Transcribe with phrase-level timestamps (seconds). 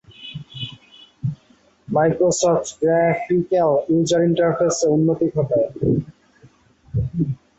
[1.87, 5.67] Microsoft graphical user ইন্টারফেস-এ উন্নতি ঘটায়।